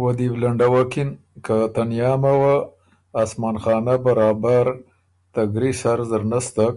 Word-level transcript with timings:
وه 0.00 0.12
دی 0.16 0.26
بُو 0.30 0.36
لنډَوَکِن 0.42 1.08
که 1.44 1.56
تنیامه 1.74 2.32
وه 2.40 2.56
اسمان 3.22 3.56
خانۀ 3.62 3.94
برابر 4.04 4.66
ته 5.32 5.40
ګري 5.54 5.72
سر 5.80 5.98
زر 6.10 6.22
نستک 6.30 6.76